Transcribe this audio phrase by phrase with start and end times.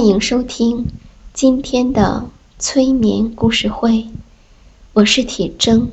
[0.00, 0.86] 欢迎收听
[1.34, 2.24] 今天的
[2.58, 4.06] 催眠故事会，
[4.94, 5.88] 我是铁铮。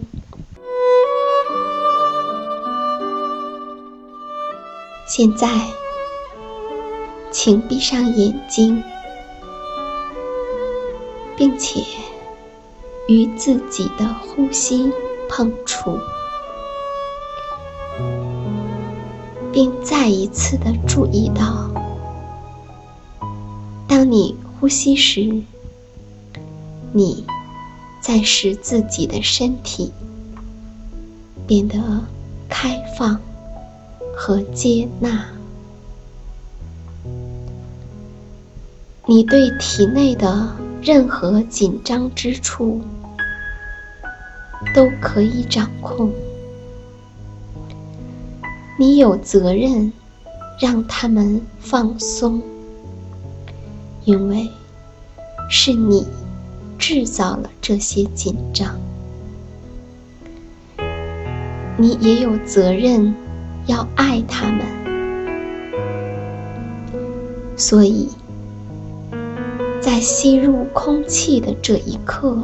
[5.06, 5.50] 现在，
[7.34, 8.82] 请闭上眼睛，
[11.36, 11.84] 并且
[13.10, 14.90] 与自己的呼吸
[15.28, 16.00] 碰触，
[19.52, 21.70] 并再一次的注意到。
[24.10, 25.44] 你呼吸时，
[26.94, 27.26] 你
[28.00, 29.92] 在使自己的身体
[31.46, 31.78] 变得
[32.48, 33.20] 开放
[34.16, 35.26] 和接纳。
[39.06, 42.82] 你对体内的任何紧张之处
[44.74, 46.10] 都可以掌控。
[48.80, 49.92] 你有责任
[50.62, 52.42] 让他们放松。
[54.08, 54.50] 因为
[55.50, 56.08] 是你
[56.80, 58.80] 制造了这些紧张，
[61.76, 63.14] 你也有责任
[63.66, 64.62] 要爱他们。
[67.58, 68.08] 所以，
[69.82, 72.42] 在吸入空气的这一刻，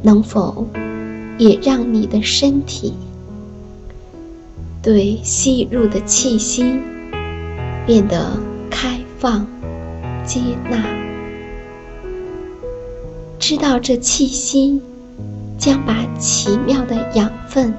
[0.00, 0.66] 能否
[1.36, 2.94] 也让你的身体
[4.82, 6.80] 对吸入的气息
[7.86, 8.32] 变得
[8.70, 9.46] 开放？
[10.28, 10.84] 接纳，
[13.38, 14.78] 知道这气息
[15.56, 17.72] 将把奇妙的养分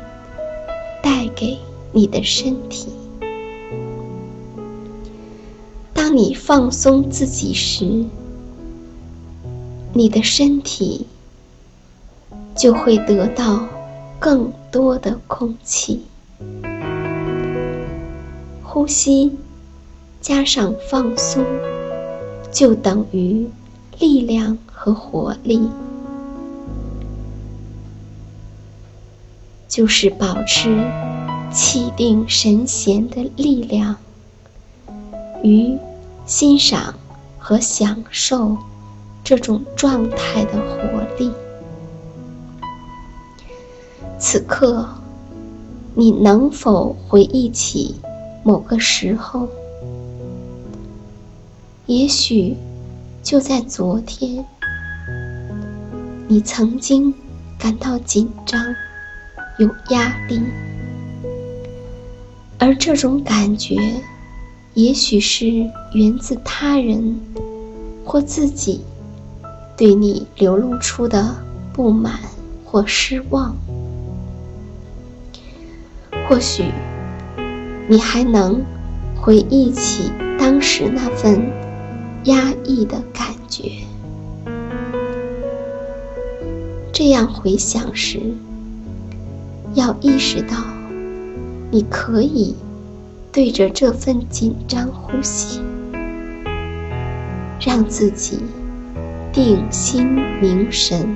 [1.03, 1.59] 带给
[1.91, 2.87] 你的身体。
[5.93, 8.03] 当你放松自己时，
[9.93, 11.05] 你的身体
[12.57, 13.63] 就会得到
[14.19, 16.01] 更多的空气。
[18.63, 19.37] 呼吸
[20.19, 21.45] 加上放松。
[22.51, 23.47] 就等于
[23.99, 25.69] 力量和活力，
[29.67, 30.83] 就是保持
[31.53, 33.95] 气定神闲的力量
[35.43, 35.77] 与
[36.25, 36.93] 欣赏
[37.37, 38.57] 和享受
[39.23, 41.31] 这种状态的活力。
[44.17, 44.87] 此刻，
[45.95, 47.95] 你能否回忆起
[48.43, 49.47] 某个时候？
[51.89, 52.55] 也许
[53.23, 54.45] 就在昨天，
[56.27, 57.11] 你曾经
[57.57, 58.63] 感到紧张、
[59.57, 60.39] 有压力，
[62.59, 63.75] 而这种感觉，
[64.75, 65.47] 也许是
[65.95, 67.19] 源自他人
[68.05, 68.81] 或自己
[69.75, 71.35] 对你流露出的
[71.73, 72.19] 不满
[72.63, 73.55] 或失望。
[76.27, 76.65] 或许
[77.87, 78.63] 你还能
[79.19, 81.51] 回忆起当时那份。
[82.29, 83.71] 压抑的感觉。
[86.93, 88.19] 这样回想时，
[89.73, 90.57] 要意识到，
[91.71, 92.55] 你可以
[93.31, 95.59] 对着这份紧张呼吸，
[97.59, 98.37] 让自己
[99.33, 101.15] 定心凝神，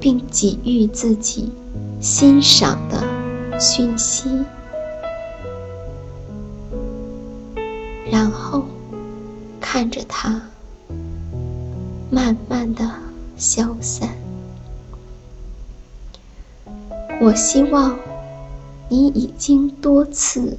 [0.00, 1.52] 并给予自己
[2.00, 4.30] 欣赏的讯息，
[8.10, 8.64] 然后
[9.72, 10.42] 看着它
[12.10, 12.86] 慢慢的
[13.38, 14.06] 消散。
[17.22, 17.98] 我希望
[18.90, 20.58] 你已经多次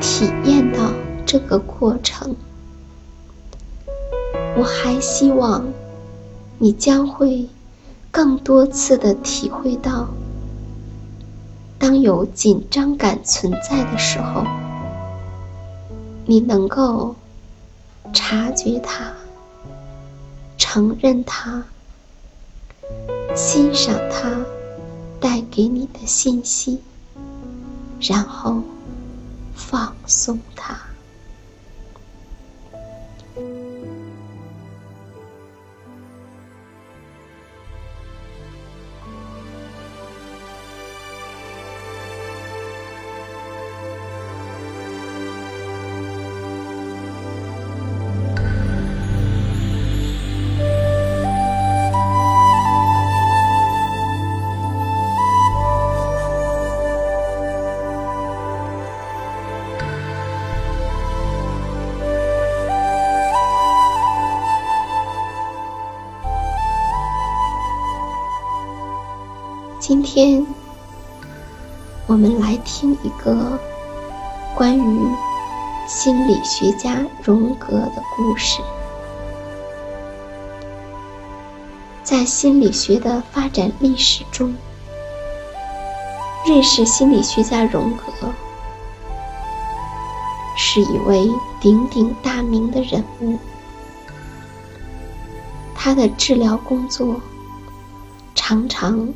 [0.00, 0.92] 体验到
[1.26, 2.36] 这个过程。
[4.56, 5.64] 我还希望
[6.58, 7.48] 你将会
[8.12, 10.06] 更多次的体会到，
[11.76, 14.44] 当有紧张感存在的时候，
[16.24, 17.16] 你能够
[18.14, 19.12] 察觉它、
[20.56, 21.64] 承认它、
[23.34, 24.30] 欣赏它
[25.20, 26.80] 带给你的信息，
[28.00, 28.62] 然后
[29.54, 30.93] 放松它。
[69.86, 70.46] 今天，
[72.06, 73.58] 我们来听一个
[74.56, 75.14] 关于
[75.86, 78.62] 心理学家荣格的故事。
[82.02, 84.54] 在心理学的发展历史中，
[86.46, 88.32] 瑞士心理学家荣格
[90.56, 91.30] 是一位
[91.60, 93.38] 鼎鼎大名的人物。
[95.74, 97.20] 他的治疗工作
[98.34, 99.12] 常常。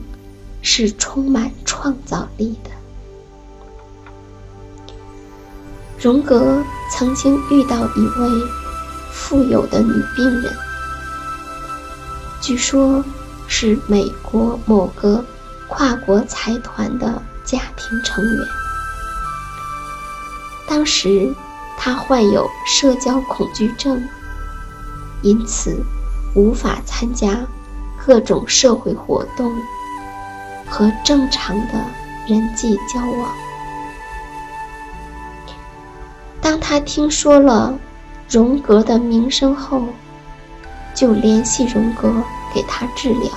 [0.70, 2.70] 是充满创造力的。
[5.98, 6.62] 荣格
[6.92, 8.28] 曾经遇到一位
[9.10, 10.52] 富有的女病人，
[12.42, 13.02] 据说
[13.48, 15.24] 是美国某个
[15.68, 18.46] 跨国财团的家庭成员。
[20.68, 21.34] 当时
[21.78, 24.06] 她患有社交恐惧症，
[25.22, 25.82] 因此
[26.34, 27.40] 无法参加
[28.06, 29.50] 各种社会活动。
[30.70, 31.84] 和正常的
[32.26, 33.30] 人际交往。
[36.40, 37.78] 当他听说了
[38.28, 39.82] 荣格的名声后，
[40.94, 42.12] 就联系荣格
[42.54, 43.30] 给他治疗。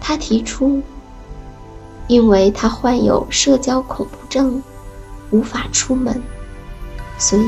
[0.00, 0.82] 他提出，
[2.08, 4.62] 因为他患有社交恐怖症，
[5.30, 6.20] 无法出门，
[7.18, 7.44] 所以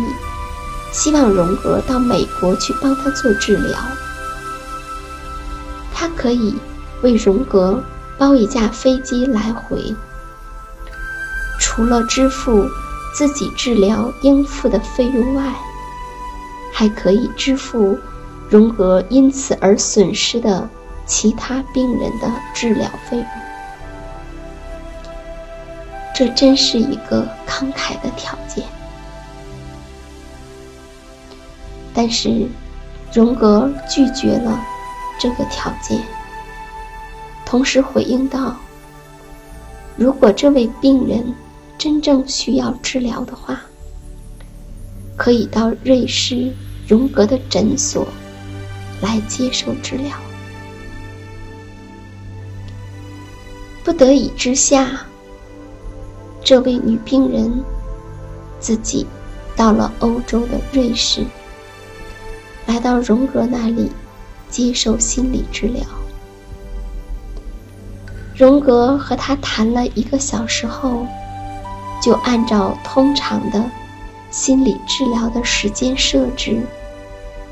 [0.92, 3.78] 希望荣格到美国去帮他做治疗。
[5.92, 6.56] 他可以
[7.02, 7.82] 为荣格。
[8.22, 9.96] 包一架飞机来回，
[11.58, 12.68] 除了支付
[13.12, 15.52] 自己治疗应付的费用外，
[16.72, 17.98] 还可以支付
[18.48, 20.68] 荣格因此而损失的
[21.04, 23.26] 其他病人的治疗费用。
[26.14, 28.64] 这真是一个慷慨的条件。
[31.92, 32.46] 但是，
[33.12, 34.64] 荣格拒绝了
[35.18, 36.00] 这个条件。
[37.52, 38.56] 同时回应道
[39.94, 41.22] ：“如果这位病人
[41.76, 43.60] 真正需要治疗的话，
[45.18, 46.50] 可以到瑞士
[46.88, 48.08] 荣格的诊所
[49.02, 50.16] 来接受治疗。”
[53.84, 55.04] 不得已之下，
[56.42, 57.62] 这位女病人
[58.60, 59.06] 自己
[59.54, 61.22] 到了欧洲的瑞士，
[62.66, 63.90] 来到荣格那里
[64.48, 65.82] 接受心理治疗。
[68.34, 71.06] 荣格和他谈了一个小时后，
[72.02, 73.62] 就按照通常的
[74.30, 76.62] 心理治疗的时间设置，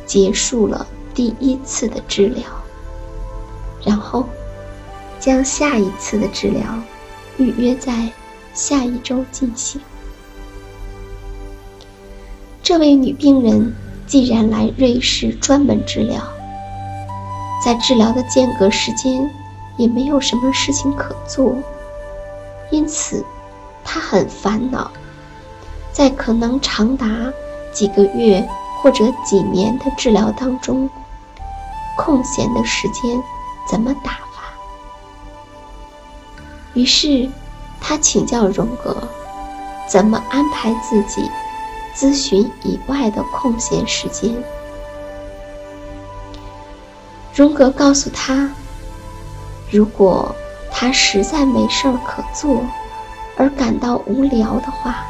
[0.07, 2.45] 结束了第一次的治疗，
[3.85, 4.25] 然后
[5.19, 6.63] 将下一次的治疗
[7.37, 8.09] 预约在
[8.55, 9.81] 下一周进行。
[12.63, 13.75] 这位女病人
[14.07, 16.23] 既然来瑞士专门治疗，
[17.63, 19.31] 在治疗的间隔时间。
[19.81, 21.57] 也没有什么事情可做，
[22.71, 23.25] 因此
[23.83, 24.91] 他很烦恼，
[25.91, 27.07] 在可能长达
[27.73, 28.47] 几个月
[28.83, 30.89] 或者几年的治疗当中，
[31.97, 33.23] 空闲的时间
[33.67, 34.43] 怎么打发？
[36.75, 37.27] 于是
[37.81, 38.95] 他请教荣格，
[39.89, 41.27] 怎么安排自己
[41.97, 44.31] 咨询以外的空闲时间。
[47.35, 48.51] 荣格告诉他。
[49.71, 50.35] 如果
[50.71, 52.65] 他实在没事儿可做
[53.37, 55.05] 而感到无聊的话，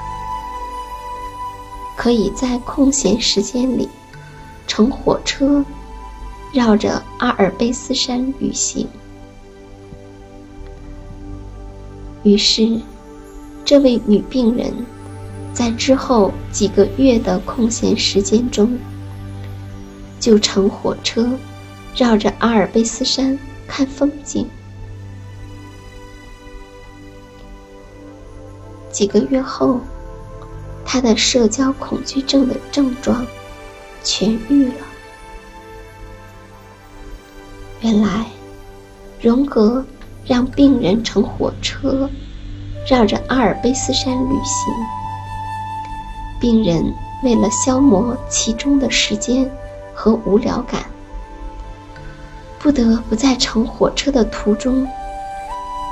[1.97, 3.89] 可以在空闲时间里
[4.67, 5.65] 乘火车
[6.53, 8.87] 绕着阿尔卑斯山旅行。
[12.23, 12.81] 于是，
[13.65, 14.73] 这位女病人
[15.55, 18.79] 在之后几个月的空闲时间中，
[20.19, 21.31] 就乘火车
[21.97, 23.39] 绕着阿尔卑斯山
[23.71, 24.51] 看风景。
[28.91, 29.79] 几个月后，
[30.85, 33.25] 他的社交恐惧症的症状
[34.03, 34.75] 痊愈了。
[37.81, 38.27] 原来，
[39.23, 39.85] 荣格。
[40.27, 42.09] 让病人乘火车
[42.89, 44.75] 绕着阿尔卑斯山旅行，
[46.39, 49.51] 病人为了消磨其中的时间
[49.95, 50.85] 和无聊感，
[52.61, 54.87] 不得不在乘火车的途中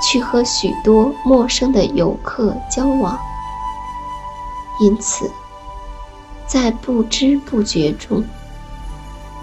[0.02, 3.18] 去和许多陌生的游客交往，
[4.80, 5.30] 因此，
[6.46, 8.22] 在不知不觉中，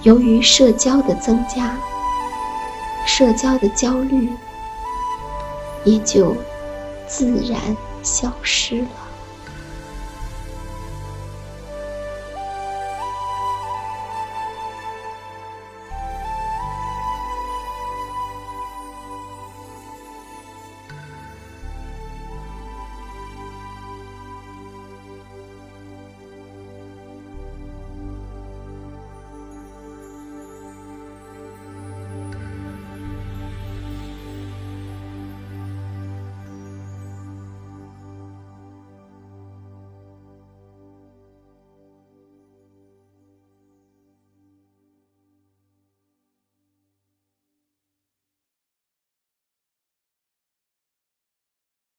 [0.04, 1.76] 由于社交的增加，
[3.06, 4.30] 社交的焦虑。
[5.88, 6.36] 也就
[7.08, 7.60] 自然
[8.02, 8.88] 消失了。